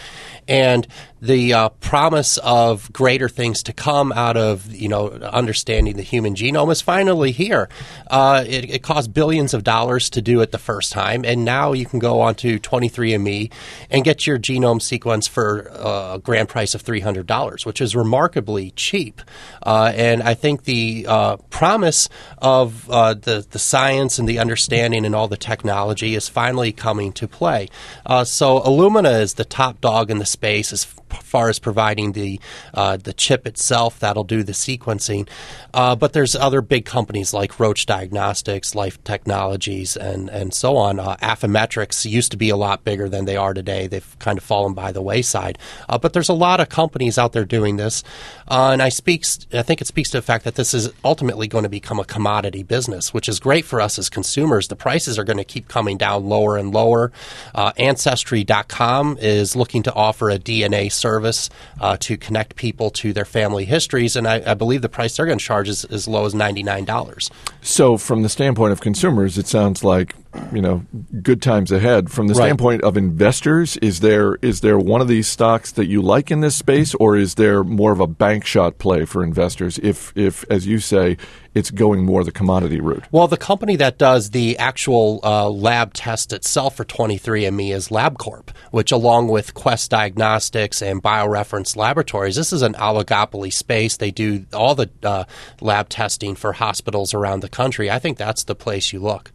and 0.48 0.88
the 1.22 1.54
uh, 1.54 1.70
promise 1.70 2.38
of 2.40 2.92
greater 2.92 3.30
things 3.30 3.64
to 3.64 3.72
come 3.72 4.12
out 4.12 4.36
of 4.36 4.74
you 4.74 4.90
know 4.90 5.10
understanding 5.10 5.96
the 5.96 6.02
human 6.02 6.36
genome 6.36 6.72
is 6.72 6.82
finally 6.82 7.32
here. 7.32 7.70
Uh, 8.10 8.44
it, 8.46 8.70
it 8.70 8.84
cost 8.84 9.14
billions 9.14 9.54
of 9.54 9.64
dollars 9.64 10.10
to 10.10 10.22
do 10.22 10.42
it 10.42 10.52
the 10.52 10.58
first 10.58 10.92
time, 10.92 11.24
and 11.24 11.46
now 11.46 11.72
you 11.72 11.86
can 11.86 12.00
go 12.00 12.20
onto 12.20 12.60
23andMe 12.60 13.52
and 13.90 14.04
get 14.04 14.28
your 14.28 14.38
genome 14.38 14.82
sequence 14.82 15.28
for 15.28 15.72
uh, 15.72 16.16
a 16.16 16.20
grand 16.20 16.50
price 16.50 16.76
of 16.76 16.82
three 16.82 17.00
hundred 17.00 17.26
dollars, 17.26 17.66
which 17.66 17.80
is 17.80 17.96
remarkably 17.96 18.72
cheap. 18.72 19.22
Uh, 19.66 19.94
and 19.96 20.22
I 20.22 20.34
think 20.34 20.64
the 20.64 21.06
promise 21.50 22.10
of 22.40 22.90
uh, 22.90 23.14
the 23.14 23.46
the 23.50 23.60
science 23.60 24.20
and 24.20 24.28
the 24.28 24.40
understanding 24.40 25.06
and 25.06 25.16
all 25.16 25.28
the 25.28 25.38
technology 25.38 26.16
is 26.16 26.30
finally 26.30 26.72
coming 26.72 27.12
to 27.14 27.28
play. 27.28 27.70
Uh, 28.06 28.24
so 28.24 28.60
Illumina 28.62 29.22
is 29.22 29.36
the 29.36 29.46
top 29.46 29.82
dog 29.82 30.10
in 30.10 30.20
the 30.20 30.26
space 30.26 30.74
as 30.74 30.84
far 31.22 31.50
as 31.50 31.60
providing 31.60 32.14
the 32.14 32.40
uh, 32.74 32.98
the 32.98 33.14
chip 33.14 33.48
itself 33.48 34.00
that'll 34.00 34.24
do 34.24 34.44
the 34.44 34.52
sequencing. 34.52 35.28
Uh, 35.74 35.96
but 35.96 36.14
there's 36.14 36.36
other 36.36 36.62
big 36.62 36.86
companies 36.86 37.34
like 37.34 37.60
Roche 37.60 37.86
Diagnostics, 37.86 38.76
Life 38.76 39.04
Technologies, 39.04 39.96
and 39.96 40.30
and 40.30 40.54
so 40.54 40.78
on. 40.78 41.00
Uh, 41.00 41.16
Affymetrix 41.18 42.10
used 42.10 42.32
to 42.32 42.38
be 42.38 42.50
a 42.50 42.58
lot 42.58 42.84
bigger 42.84 43.10
than 43.10 43.26
they 43.26 43.38
are 43.38 43.54
today. 43.54 43.88
They've 43.88 44.16
kind 44.20 44.38
of 44.38 44.44
fallen 44.44 44.74
by 44.74 44.92
the 44.92 45.02
wayside. 45.02 45.58
Uh, 45.90 45.98
but 45.98 46.14
there's 46.14 46.30
a 46.30 46.34
lot 46.34 46.60
of 46.60 46.70
companies 46.70 47.18
out 47.18 47.34
there 47.34 47.46
doing 47.46 47.78
this, 47.78 48.04
uh, 48.48 48.70
and 48.72 48.82
I 48.82 48.90
speaks 48.90 49.48
I 49.54 49.62
think 49.62 49.82
it 49.82 49.88
speaks 49.88 50.10
to 50.12 50.18
the 50.18 50.22
fact 50.22 50.46
that 50.46 50.56
this 50.56 50.74
is 50.74 50.90
ultimately 51.04 51.48
going 51.48 51.64
to 51.64 51.70
become 51.70 52.00
a 52.00 52.06
commodity 52.06 52.64
business, 52.64 53.14
which 53.14 53.28
is 53.30 53.40
great 53.40 53.66
for 53.66 53.82
us 53.82 54.00
as 54.00 54.10
consumers. 54.10 54.68
The 54.68 54.76
prices 54.76 55.18
are 55.20 55.24
going 55.24 55.38
to 55.38 55.44
keep 55.44 55.68
coming 55.68 55.98
down 55.98 56.28
lower 56.28 56.58
and 56.58 56.74
lower. 56.74 57.12
Uh, 57.54 57.72
Ancestry.com 57.78 59.18
is 59.20 59.56
looking 59.56 59.84
to 59.84 59.94
offer 59.94 60.30
a 60.30 60.38
DNA 60.38 60.92
service 61.04 61.50
uh, 61.82 61.98
to 61.98 62.16
connect 62.18 62.56
people 62.56 62.90
to 63.02 63.12
their 63.12 63.26
family 63.26 63.66
histories, 63.66 64.16
and 64.16 64.26
I, 64.28 64.52
I 64.52 64.54
believe 64.54 64.82
the 64.82 64.90
price 64.98 65.18
they're 65.18 65.26
going 65.26 65.40
to 65.40 65.46
charge 65.46 65.68
is 65.68 65.84
as 65.86 66.08
low 66.08 66.26
as 66.26 66.34
ninety 66.34 66.64
nine 66.64 66.86
dollars. 66.86 67.30
So, 67.62 67.98
from 67.98 68.24
the 68.24 68.30
standpoint 68.30 68.72
of 68.72 68.80
consumers, 68.80 69.38
it 69.38 69.48
sounds 69.48 69.84
like 69.84 70.16
you 70.52 70.62
know 70.62 70.84
good 71.22 71.42
times 71.42 71.72
ahead. 71.72 72.10
From 72.12 72.28
the 72.28 72.34
Right. 72.34 72.46
standpoint 72.46 72.84
of 72.84 72.98
investors, 72.98 73.78
is 73.78 74.00
there 74.00 74.36
is 74.42 74.62
there 74.62 74.78
one 74.78 75.02
of 75.02 75.08
these 75.08 75.28
stocks 75.28 75.72
that 75.74 75.86
you 75.88 76.02
like 76.02 76.32
in 76.32 76.42
this 76.42 76.56
space, 76.56 76.94
or 76.96 77.16
is 77.16 77.36
there 77.36 77.64
more 77.64 77.92
of 77.92 78.00
a 78.00 78.08
bank 78.08 78.46
shot 78.46 78.78
play 78.78 79.06
for 79.06 79.24
investors? 79.24 79.80
If 79.84 80.12
if 80.16 80.44
as 80.50 80.66
you 80.66 80.80
say, 80.80 81.18
it's 81.54 81.70
going 81.70 82.04
more 82.06 82.24
the 82.24 82.32
commodity 82.32 82.80
route. 82.82 83.04
Well, 83.12 83.28
the 83.28 83.38
company 83.38 83.76
that 83.76 84.00
does 84.00 84.32
the 84.32 84.58
actual 84.58 85.20
uh, 85.24 85.50
lab 85.50 85.94
test 85.94 86.34
itself 86.34 86.78
for 86.78 86.86
23andMe 86.86 87.72
is 87.72 87.90
LabCorp, 87.90 88.50
which, 88.72 88.92
along 88.92 89.28
with 89.28 89.54
Quest 89.54 89.92
Diagnostics 89.92 90.82
and 90.82 91.04
BioReference 91.04 91.76
Laboratories, 91.76 92.38
this 92.38 92.54
is 92.54 92.64
an 92.64 92.74
oligopoly 92.74 93.54
space. 93.54 93.98
They 93.98 94.10
do 94.10 94.46
all 94.52 94.74
the 94.74 94.90
uh, 95.04 95.26
lab 95.62 95.90
testing 95.90 96.34
for 96.36 96.54
hospitals 96.54 97.14
around 97.14 97.42
the 97.42 97.50
country. 97.50 97.92
I 97.92 98.00
think 98.00 98.18
that's 98.18 98.46
the 98.46 98.56
place 98.56 98.92
you 98.92 99.00
look. 99.00 99.32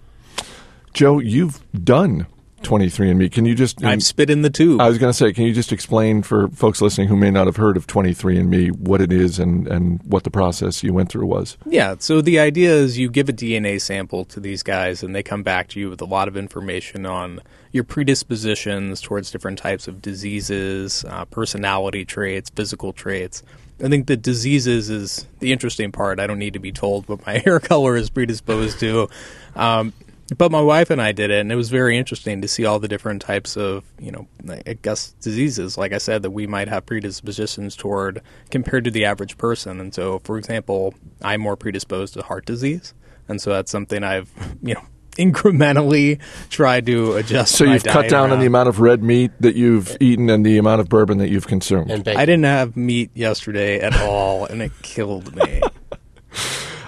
Joe, 0.92 1.18
you've 1.18 1.60
done 1.84 2.26
23andMe. 2.62 3.30
Can 3.30 3.44
you 3.44 3.54
just 3.54 3.84
I've 3.84 4.02
spit 4.02 4.30
in 4.30 4.42
the 4.42 4.50
tube. 4.50 4.80
I 4.80 4.88
was 4.88 4.98
going 4.98 5.10
to 5.10 5.16
say, 5.16 5.32
can 5.32 5.44
you 5.44 5.52
just 5.52 5.72
explain 5.72 6.22
for 6.22 6.48
folks 6.48 6.80
listening 6.80 7.08
who 7.08 7.16
may 7.16 7.30
not 7.30 7.46
have 7.46 7.56
heard 7.56 7.76
of 7.76 7.86
23andMe 7.86 8.72
what 8.72 9.00
it 9.00 9.12
is 9.12 9.38
and, 9.38 9.68
and 9.68 10.02
what 10.02 10.24
the 10.24 10.30
process 10.30 10.82
you 10.82 10.92
went 10.92 11.08
through 11.08 11.26
was? 11.26 11.56
Yeah, 11.66 11.96
so 11.98 12.20
the 12.20 12.38
idea 12.40 12.72
is 12.72 12.98
you 12.98 13.10
give 13.10 13.28
a 13.28 13.32
DNA 13.32 13.80
sample 13.80 14.24
to 14.26 14.40
these 14.40 14.62
guys, 14.62 15.02
and 15.02 15.14
they 15.14 15.22
come 15.22 15.42
back 15.42 15.68
to 15.68 15.80
you 15.80 15.88
with 15.88 16.00
a 16.00 16.06
lot 16.06 16.28
of 16.28 16.36
information 16.36 17.06
on 17.06 17.40
your 17.70 17.84
predispositions 17.84 19.00
towards 19.00 19.30
different 19.30 19.58
types 19.58 19.86
of 19.86 20.02
diseases, 20.02 21.04
uh, 21.08 21.24
personality 21.26 22.04
traits, 22.04 22.50
physical 22.50 22.92
traits. 22.92 23.42
I 23.82 23.88
think 23.88 24.08
the 24.08 24.16
diseases 24.16 24.90
is 24.90 25.26
the 25.38 25.52
interesting 25.52 25.92
part. 25.92 26.18
I 26.18 26.26
don't 26.26 26.40
need 26.40 26.54
to 26.54 26.58
be 26.58 26.72
told 26.72 27.08
what 27.08 27.24
my 27.24 27.38
hair 27.44 27.60
color 27.60 27.96
is 27.96 28.10
predisposed 28.10 28.80
to. 28.80 29.08
Um, 29.54 29.92
but 30.36 30.52
my 30.52 30.60
wife 30.60 30.90
and 30.90 31.00
I 31.00 31.12
did 31.12 31.30
it, 31.30 31.40
and 31.40 31.50
it 31.50 31.56
was 31.56 31.70
very 31.70 31.96
interesting 31.96 32.42
to 32.42 32.48
see 32.48 32.66
all 32.66 32.78
the 32.78 32.88
different 32.88 33.22
types 33.22 33.56
of, 33.56 33.84
you 33.98 34.12
know, 34.12 34.28
I 34.66 34.74
guess 34.74 35.12
diseases, 35.20 35.78
like 35.78 35.92
I 35.92 35.98
said, 35.98 36.22
that 36.22 36.30
we 36.30 36.46
might 36.46 36.68
have 36.68 36.84
predispositions 36.84 37.76
toward 37.76 38.20
compared 38.50 38.84
to 38.84 38.90
the 38.90 39.06
average 39.06 39.38
person. 39.38 39.80
And 39.80 39.94
so, 39.94 40.18
for 40.20 40.36
example, 40.36 40.94
I'm 41.22 41.40
more 41.40 41.56
predisposed 41.56 42.14
to 42.14 42.22
heart 42.22 42.44
disease, 42.44 42.92
and 43.26 43.40
so 43.40 43.50
that's 43.50 43.70
something 43.70 44.04
I've, 44.04 44.30
you 44.62 44.74
know, 44.74 44.84
incrementally 45.12 46.20
tried 46.50 46.86
to 46.86 47.14
adjust. 47.14 47.56
So 47.56 47.64
my 47.64 47.74
you've 47.74 47.84
cut 47.84 48.02
diet 48.02 48.10
down 48.10 48.30
on 48.30 48.38
the 48.38 48.46
amount 48.46 48.68
of 48.68 48.80
red 48.80 49.02
meat 49.02 49.32
that 49.40 49.56
you've 49.56 49.96
eaten 49.98 50.30
and 50.30 50.44
the 50.44 50.58
amount 50.58 50.80
of 50.80 50.88
bourbon 50.88 51.18
that 51.18 51.28
you've 51.28 51.46
consumed. 51.46 51.90
And. 51.90 52.06
I 52.06 52.26
didn't 52.26 52.44
have 52.44 52.76
meat 52.76 53.10
yesterday 53.14 53.80
at 53.80 53.98
all, 54.00 54.44
and 54.44 54.62
it 54.62 54.72
killed 54.82 55.34
me. 55.34 55.62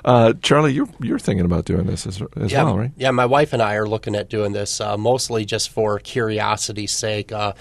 Uh, 0.05 0.33
Charlie, 0.43 0.73
you're 0.73 0.89
you're 1.01 1.19
thinking 1.19 1.45
about 1.45 1.65
doing 1.65 1.87
this 1.87 2.07
as, 2.07 2.23
as 2.37 2.53
yeah, 2.53 2.65
well, 2.65 2.79
right? 2.79 2.93
Yeah, 2.97 3.11
my 3.11 3.27
wife 3.27 3.53
and 3.53 3.63
I 3.63 3.75
are 3.75 3.87
looking 3.87 4.15
at 4.15 4.31
doing 4.31 4.53
this 4.53 4.81
uh, 4.81 4.97
mostly 4.97 5.45
just 5.45 5.71
for 5.71 5.99
curiosity's 5.99 6.93
sake, 6.93 7.33
uh, 7.33 7.53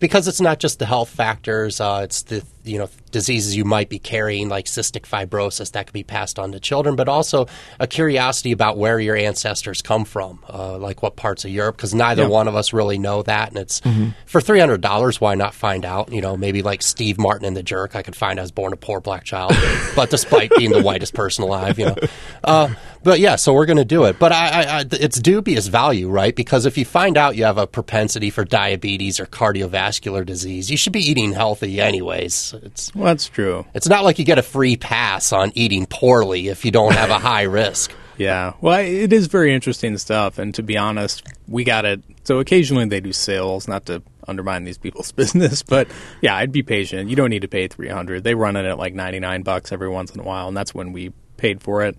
because 0.00 0.28
it's 0.28 0.40
not 0.40 0.58
just 0.58 0.78
the 0.78 0.86
health 0.86 1.08
factors; 1.10 1.80
uh, 1.80 2.00
it's 2.04 2.22
the 2.22 2.42
you 2.64 2.78
know 2.78 2.88
diseases 3.10 3.56
you 3.56 3.64
might 3.64 3.88
be 3.88 3.98
carrying, 3.98 4.48
like 4.50 4.66
cystic 4.66 5.02
fibrosis, 5.02 5.72
that 5.72 5.86
could 5.86 5.94
be 5.94 6.02
passed 6.02 6.38
on 6.38 6.52
to 6.52 6.60
children, 6.60 6.96
but 6.96 7.08
also 7.08 7.46
a 7.80 7.86
curiosity 7.86 8.52
about 8.52 8.76
where 8.76 9.00
your 9.00 9.16
ancestors 9.16 9.80
come 9.80 10.04
from, 10.04 10.38
uh, 10.52 10.76
like 10.76 11.02
what 11.02 11.16
parts 11.16 11.44
of 11.46 11.50
Europe, 11.50 11.76
because 11.76 11.94
neither 11.94 12.22
Yeah. 12.22 12.28
one 12.28 12.46
of 12.48 12.54
us 12.54 12.72
really 12.74 12.98
know 12.98 13.22
that, 13.22 13.48
and 13.48 13.58
it's 13.58 13.80
for 14.26 14.40
three 14.40 14.60
hundred 14.60 14.80
dollars. 14.82 15.20
Why 15.20 15.34
not 15.34 15.54
find 15.54 15.84
out? 15.84 16.12
You 16.12 16.20
know, 16.20 16.36
maybe 16.36 16.62
like 16.62 16.82
Steve 16.82 17.18
Martin 17.18 17.46
in 17.46 17.54
The 17.54 17.62
Jerk, 17.62 17.96
I 17.96 18.02
could 18.02 18.16
find 18.16 18.38
I 18.38 18.42
was 18.42 18.52
born 18.52 18.72
a 18.72 18.76
poor 18.76 19.00
black 19.00 19.24
child, 19.24 19.54
but 19.96 20.10
despite 20.10 20.50
being 20.56 20.72
the 20.72 20.82
whitest 20.82 21.14
person 21.14 21.44
alive, 21.44 21.78
you 21.78 21.86
know. 21.86 21.96
Uh, 22.44 22.68
but 23.02 23.20
yeah, 23.20 23.36
so 23.36 23.52
we're 23.52 23.66
going 23.66 23.76
to 23.78 23.84
do 23.84 24.04
it. 24.04 24.18
But 24.18 24.32
I, 24.32 24.48
I, 24.48 24.78
I, 24.80 24.84
it's 24.92 25.20
dubious 25.20 25.66
value, 25.68 26.08
right? 26.08 26.34
Because 26.34 26.66
if 26.66 26.76
you 26.78 26.84
find 26.84 27.16
out 27.16 27.36
you 27.36 27.44
have 27.44 27.58
a 27.58 27.66
propensity 27.66 28.30
for 28.30 28.44
diabetes 28.44 29.18
or 29.20 29.26
cardiovascular 29.26 30.24
disease, 30.24 30.70
you 30.70 30.76
should 30.76 30.92
be 30.92 31.00
eating 31.00 31.32
healthy 31.32 31.80
anyways. 31.80 32.54
It's 32.62 32.94
Well, 32.94 33.06
that's 33.06 33.28
true. 33.28 33.66
it's 33.74 33.88
not 33.88 34.04
like 34.04 34.18
you 34.18 34.24
get 34.24 34.38
a 34.38 34.42
free 34.42 34.76
pass 34.76 35.32
on 35.32 35.52
eating 35.54 35.86
poorly 35.86 36.48
if 36.48 36.64
you 36.64 36.70
don't 36.70 36.94
have 36.94 37.10
a 37.10 37.18
high 37.18 37.42
risk. 37.60 37.92
Yeah. 38.16 38.54
Well, 38.60 38.80
it 38.80 39.12
is 39.12 39.28
very 39.28 39.54
interesting 39.54 39.96
stuff. 39.96 40.38
And 40.38 40.52
to 40.56 40.62
be 40.62 40.76
honest, 40.76 41.24
we 41.46 41.62
got 41.64 41.84
it. 41.84 42.02
So 42.24 42.40
occasionally 42.40 42.84
they 42.86 43.00
do 43.00 43.12
sales, 43.12 43.68
not 43.68 43.86
to 43.86 44.02
undermine 44.26 44.64
these 44.64 44.76
people's 44.76 45.12
business, 45.22 45.62
but 45.62 45.88
yeah, 46.20 46.36
I'd 46.36 46.50
be 46.52 46.62
patient. 46.64 47.10
You 47.10 47.16
don't 47.16 47.30
need 47.30 47.42
to 47.42 47.48
pay 47.48 47.68
300. 47.68 48.24
They 48.24 48.34
run 48.34 48.56
it 48.56 48.66
at 48.66 48.76
like 48.76 48.92
99 48.94 49.42
bucks 49.42 49.70
every 49.72 49.88
once 49.88 50.10
in 50.10 50.20
a 50.20 50.24
while, 50.24 50.48
and 50.48 50.56
that's 50.56 50.74
when 50.74 50.92
we 50.92 51.12
paid 51.36 51.62
for 51.62 51.82
it. 51.82 51.96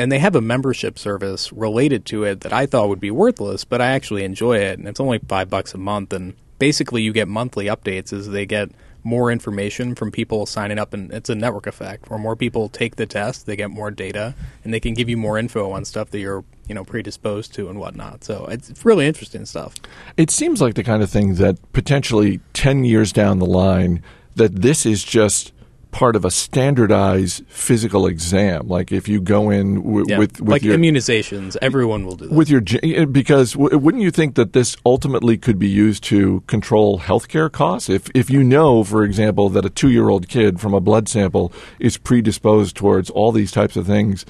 And 0.00 0.10
they 0.10 0.18
have 0.18 0.34
a 0.34 0.40
membership 0.40 0.98
service 0.98 1.52
related 1.52 2.06
to 2.06 2.24
it 2.24 2.40
that 2.40 2.54
I 2.54 2.64
thought 2.64 2.88
would 2.88 3.00
be 3.00 3.10
worthless, 3.10 3.66
but 3.66 3.82
I 3.82 3.88
actually 3.88 4.24
enjoy 4.24 4.56
it. 4.56 4.78
And 4.78 4.88
it's 4.88 4.98
only 4.98 5.18
five 5.18 5.50
bucks 5.50 5.74
a 5.74 5.78
month. 5.78 6.14
And 6.14 6.34
basically, 6.58 7.02
you 7.02 7.12
get 7.12 7.28
monthly 7.28 7.66
updates 7.66 8.10
as 8.10 8.30
they 8.30 8.46
get 8.46 8.70
more 9.04 9.30
information 9.30 9.94
from 9.94 10.10
people 10.10 10.46
signing 10.46 10.78
up. 10.78 10.94
And 10.94 11.12
it's 11.12 11.28
a 11.28 11.34
network 11.34 11.66
effect 11.66 12.08
where 12.08 12.18
more 12.18 12.34
people 12.34 12.70
take 12.70 12.96
the 12.96 13.04
test, 13.04 13.44
they 13.44 13.56
get 13.56 13.70
more 13.70 13.90
data, 13.90 14.34
and 14.64 14.72
they 14.72 14.80
can 14.80 14.94
give 14.94 15.10
you 15.10 15.18
more 15.18 15.36
info 15.36 15.70
on 15.70 15.84
stuff 15.84 16.08
that 16.12 16.18
you're, 16.18 16.44
you 16.66 16.74
know, 16.74 16.82
predisposed 16.82 17.52
to 17.56 17.68
and 17.68 17.78
whatnot. 17.78 18.24
So 18.24 18.46
it's 18.46 18.82
really 18.86 19.06
interesting 19.06 19.44
stuff. 19.44 19.74
It 20.16 20.30
seems 20.30 20.62
like 20.62 20.76
the 20.76 20.84
kind 20.84 21.02
of 21.02 21.10
thing 21.10 21.34
that 21.34 21.58
potentially 21.74 22.40
10 22.54 22.84
years 22.84 23.12
down 23.12 23.38
the 23.38 23.44
line 23.44 24.02
that 24.34 24.62
this 24.62 24.86
is 24.86 25.04
just 25.04 25.52
part 25.90 26.14
of 26.16 26.24
a 26.24 26.30
standardized 26.30 27.44
physical 27.48 28.06
exam 28.06 28.68
like 28.68 28.92
if 28.92 29.08
you 29.08 29.20
go 29.20 29.50
in 29.50 29.76
w- 29.76 30.04
Yeah. 30.08 30.18
with 30.18 30.40
with 30.40 30.48
like 30.48 30.62
your 30.62 30.76
immunizations, 30.76 31.56
everyone 31.60 32.04
will 32.06 32.16
do 32.16 32.26
that. 32.28 32.34
with 32.34 32.48
your 32.48 32.62
eh, 32.82 33.04
because 33.04 33.52
w- 33.54 33.76
wouldn't 33.76 34.02
you 34.02 34.10
think 34.10 34.34
that 34.36 34.52
this 34.52 34.76
ultimately 34.86 35.36
could 35.36 35.58
be 35.58 35.68
used 35.68 36.04
to 36.04 36.42
control 36.46 37.00
healthcare 37.00 37.50
costs 37.50 37.88
if 37.88 38.08
if 38.14 38.30
you 38.30 38.44
know 38.44 38.84
for 38.84 39.02
example 39.04 39.48
that 39.48 39.64
a 39.64 39.70
2-year-old 39.70 40.28
kid 40.28 40.60
from 40.60 40.74
a 40.74 40.80
blood 40.80 41.08
sample 41.08 41.52
is 41.78 41.96
predisposed 41.96 42.76
towards 42.76 43.10
all 43.10 43.32
these 43.32 43.50
types 43.50 43.76
of 43.76 43.86
things 43.86 44.24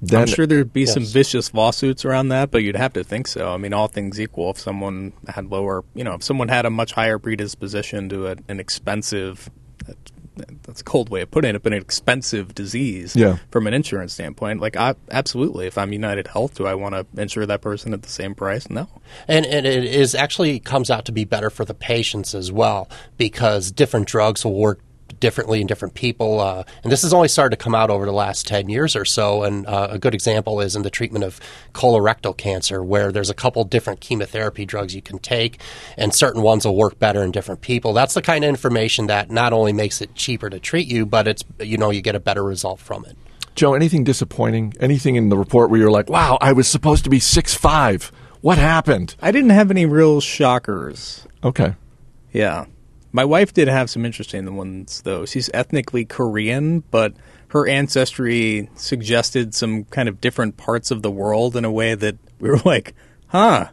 then 0.00 0.20
I'm 0.20 0.26
sure 0.28 0.46
there'd 0.46 0.72
be 0.72 0.86
some 0.86 1.04
vicious 1.04 1.52
lawsuits 1.52 2.04
around 2.04 2.28
that, 2.28 2.52
but 2.52 2.62
you'd 2.62 2.76
have 2.76 2.92
to 2.92 3.02
think 3.02 3.26
so. 3.26 3.52
I 3.52 3.56
mean, 3.56 3.72
all 3.72 3.88
things 3.88 4.20
equal, 4.20 4.50
if 4.50 4.58
someone 4.60 5.12
had 5.26 5.50
lower, 5.50 5.82
you 5.96 6.04
know, 6.04 6.14
if 6.14 6.22
someone 6.22 6.46
had 6.46 6.64
a 6.66 6.70
much 6.70 6.92
higher 6.92 7.18
predisposition 7.18 8.08
to 8.10 8.28
a, 8.28 8.36
an 8.46 8.60
expensive, 8.60 9.50
that's 10.62 10.80
a 10.80 10.84
cold 10.84 11.08
way 11.10 11.20
of 11.22 11.30
putting 11.30 11.54
it, 11.54 11.62
but 11.62 11.72
an 11.72 11.78
expensive 11.80 12.54
disease 12.54 13.14
Yeah. 13.16 13.38
from 13.50 13.66
an 13.66 13.74
insurance 13.74 14.12
standpoint, 14.12 14.60
like, 14.60 14.76
I, 14.76 14.94
absolutely. 15.10 15.66
If 15.66 15.78
I'm 15.78 15.92
United 15.92 16.26
Health, 16.28 16.54
do 16.54 16.66
I 16.66 16.74
want 16.74 16.94
to 16.94 17.06
insure 17.20 17.46
that 17.46 17.60
person 17.60 17.92
at 17.94 18.02
the 18.02 18.08
same 18.08 18.34
price? 18.34 18.68
No. 18.70 18.88
And, 19.26 19.44
and 19.46 19.66
it 19.66 19.84
is 19.84 20.14
actually 20.14 20.58
comes 20.60 20.90
out 20.90 21.04
to 21.06 21.12
be 21.12 21.24
better 21.24 21.50
for 21.50 21.64
the 21.64 21.74
patients 21.74 22.34
as 22.34 22.50
well 22.52 22.88
because 23.16 23.70
different 23.70 24.06
drugs 24.06 24.44
will 24.44 24.54
work 24.54 24.80
differently 25.20 25.60
in 25.60 25.66
different 25.66 25.94
people. 25.94 26.40
Uh, 26.40 26.64
and 26.82 26.92
this 26.92 27.02
has 27.02 27.12
only 27.12 27.28
started 27.28 27.56
to 27.56 27.62
come 27.62 27.74
out 27.74 27.90
over 27.90 28.06
the 28.06 28.12
last 28.12 28.46
10 28.46 28.68
years 28.68 28.94
or 28.96 29.04
so. 29.04 29.42
And 29.42 29.66
uh, 29.66 29.88
a 29.90 29.98
good 29.98 30.14
example 30.14 30.60
is 30.60 30.76
in 30.76 30.82
the 30.82 30.90
treatment 30.90 31.24
of 31.24 31.40
colorectal 31.72 32.36
cancer, 32.36 32.82
where 32.82 33.12
there's 33.12 33.30
a 33.30 33.34
couple 33.34 33.64
different 33.64 34.00
chemotherapy 34.00 34.64
drugs 34.64 34.94
you 34.94 35.02
can 35.02 35.18
take, 35.18 35.60
and 35.96 36.14
certain 36.14 36.42
ones 36.42 36.64
will 36.64 36.76
work 36.76 36.98
better 36.98 37.22
in 37.22 37.30
different 37.30 37.60
people. 37.60 37.92
That's 37.92 38.14
the 38.14 38.22
kind 38.22 38.44
of 38.44 38.48
information 38.48 39.06
that 39.06 39.30
not 39.30 39.52
only 39.52 39.72
makes 39.72 40.00
it 40.00 40.14
cheaper 40.14 40.50
to 40.50 40.58
treat 40.58 40.88
you, 40.88 41.06
but 41.06 41.28
it's, 41.28 41.44
you 41.60 41.78
know, 41.78 41.90
you 41.90 42.00
get 42.00 42.14
a 42.14 42.20
better 42.20 42.42
result 42.42 42.80
from 42.80 43.04
it. 43.04 43.16
Joe, 43.54 43.74
anything 43.74 44.04
disappointing? 44.04 44.74
Anything 44.78 45.16
in 45.16 45.30
the 45.30 45.36
report 45.36 45.68
where 45.68 45.80
you're 45.80 45.90
like, 45.90 46.08
"Wow, 46.08 46.38
I 46.40 46.52
was 46.52 46.68
supposed 46.68 47.02
to 47.02 47.10
be 47.10 47.18
six 47.18 47.54
five. 47.54 48.12
What 48.40 48.56
happened?" 48.56 49.16
I 49.20 49.32
didn't 49.32 49.50
have 49.50 49.72
any 49.72 49.84
real 49.84 50.20
shockers. 50.20 51.26
Okay. 51.42 51.74
Yeah. 52.32 52.66
My 53.12 53.24
wife 53.24 53.52
did 53.54 53.68
have 53.68 53.88
some 53.90 54.04
interesting 54.04 54.54
ones, 54.56 55.00
though. 55.02 55.24
She's 55.24 55.48
ethnically 55.54 56.04
Korean, 56.04 56.80
but 56.90 57.14
her 57.48 57.66
ancestry 57.66 58.68
suggested 58.74 59.54
some 59.54 59.84
kind 59.84 60.08
of 60.08 60.20
different 60.20 60.56
parts 60.56 60.90
of 60.90 61.02
the 61.02 61.10
world 61.10 61.56
in 61.56 61.64
a 61.64 61.72
way 61.72 61.94
that 61.94 62.16
we 62.38 62.50
were 62.50 62.60
like, 62.64 62.94
huh. 63.28 63.68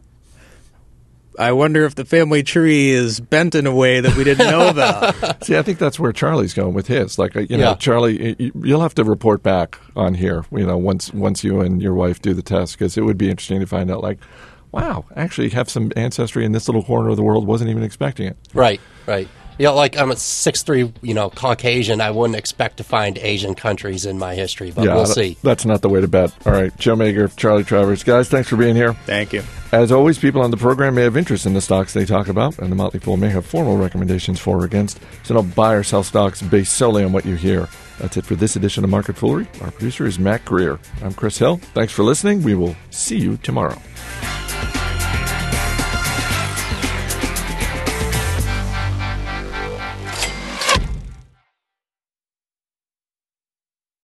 I 1.38 1.52
wonder 1.52 1.84
if 1.84 1.94
the 1.94 2.06
family 2.06 2.42
tree 2.42 2.88
is 2.88 3.20
bent 3.20 3.54
in 3.54 3.66
a 3.66 3.74
way 3.74 4.00
that 4.00 4.16
we 4.16 4.24
didn't 4.24 4.46
know 4.50 4.68
about. 4.70 5.44
See, 5.44 5.54
I 5.54 5.60
think 5.60 5.78
that's 5.78 6.00
where 6.00 6.10
Charlie's 6.10 6.54
going 6.54 6.72
with 6.72 6.86
his. 6.86 7.18
Like, 7.18 7.36
uh, 7.36 7.40
you 7.40 7.58
know, 7.58 7.70
Yeah. 7.70 7.74
Charlie, 7.74 8.36
you'll 8.62 8.80
have 8.80 8.94
to 8.94 9.04
report 9.04 9.42
back 9.42 9.78
on 9.94 10.14
here. 10.14 10.46
You 10.50 10.64
know, 10.66 10.78
once 10.78 11.12
once 11.12 11.44
you 11.44 11.60
and 11.60 11.82
your 11.82 11.92
wife 11.92 12.22
do 12.22 12.32
the 12.32 12.40
test, 12.40 12.78
because 12.78 12.96
it 12.96 13.02
would 13.02 13.18
be 13.18 13.28
interesting 13.28 13.60
to 13.60 13.66
find 13.66 13.90
out. 13.90 14.02
Like, 14.02 14.18
wow, 14.72 15.04
actually 15.14 15.50
have 15.50 15.68
some 15.68 15.92
ancestry 15.94 16.42
in 16.42 16.52
this 16.52 16.68
little 16.68 16.82
corner 16.82 17.10
of 17.10 17.16
the 17.16 17.22
world. 17.22 17.46
Wasn't 17.46 17.68
even 17.68 17.82
expecting 17.82 18.28
it. 18.28 18.38
Right, 18.54 18.80
right. 19.06 19.28
You 19.58 19.64
know, 19.64 19.74
like 19.74 19.96
I'm 19.96 20.10
a 20.10 20.16
six 20.16 20.62
three, 20.62 20.92
you 21.00 21.14
know, 21.14 21.30
Caucasian. 21.30 22.02
I 22.02 22.10
wouldn't 22.10 22.36
expect 22.38 22.76
to 22.76 22.84
find 22.84 23.16
Asian 23.16 23.54
countries 23.54 24.04
in 24.04 24.18
my 24.18 24.34
history, 24.34 24.70
but 24.70 24.84
yeah, 24.84 24.94
we'll 24.94 25.06
that- 25.06 25.14
see. 25.14 25.38
That's 25.42 25.64
not 25.64 25.80
the 25.80 25.88
way 25.88 26.02
to 26.02 26.08
bet. 26.08 26.34
All 26.44 26.52
right, 26.52 26.76
Joe 26.76 26.94
Magyer, 26.94 27.34
Charlie 27.36 27.64
Travers, 27.64 28.04
guys, 28.04 28.28
thanks 28.28 28.50
for 28.50 28.56
being 28.56 28.76
here. 28.76 28.92
Thank 28.92 29.32
you. 29.32 29.42
As 29.72 29.90
always, 29.90 30.18
people 30.18 30.42
on 30.42 30.50
the 30.50 30.56
program 30.58 30.94
may 30.94 31.02
have 31.02 31.16
interest 31.16 31.46
in 31.46 31.54
the 31.54 31.62
stocks 31.62 31.94
they 31.94 32.04
talk 32.04 32.28
about, 32.28 32.58
and 32.58 32.70
the 32.70 32.76
Motley 32.76 33.00
Fool 33.00 33.16
may 33.16 33.30
have 33.30 33.46
formal 33.46 33.78
recommendations 33.78 34.38
for 34.38 34.60
or 34.60 34.64
against. 34.64 35.00
So 35.22 35.34
don't 35.34 35.54
buy 35.54 35.72
or 35.72 35.82
sell 35.82 36.02
stocks 36.02 36.42
based 36.42 36.74
solely 36.74 37.02
on 37.02 37.12
what 37.12 37.24
you 37.24 37.36
hear. 37.36 37.68
That's 37.98 38.18
it 38.18 38.26
for 38.26 38.34
this 38.34 38.56
edition 38.56 38.84
of 38.84 38.90
Market 38.90 39.16
Foolery. 39.16 39.48
Our 39.62 39.70
producer 39.70 40.04
is 40.06 40.18
Mac 40.18 40.44
Greer. 40.44 40.78
I'm 41.02 41.14
Chris 41.14 41.38
Hill. 41.38 41.56
Thanks 41.72 41.94
for 41.94 42.02
listening. 42.02 42.42
We 42.42 42.54
will 42.54 42.76
see 42.90 43.16
you 43.18 43.38
tomorrow. 43.38 43.80